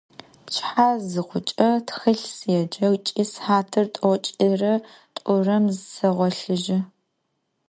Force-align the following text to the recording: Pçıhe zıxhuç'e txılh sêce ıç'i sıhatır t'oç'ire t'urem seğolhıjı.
Pçıhe 0.45 0.89
zıxhuç'e 1.09 1.69
txılh 1.87 2.25
sêce 2.37 2.85
ıç'i 2.95 3.23
sıhatır 3.33 3.85
t'oç'ire 3.95 4.75
t'urem 5.15 5.65
seğolhıjı. 5.93 6.79